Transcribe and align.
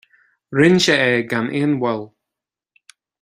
Rinne 0.57 0.81
sé 0.85 0.95
é 1.09 1.11
gan 1.29 1.47
aon 1.59 1.73
mhoill. 1.79 2.05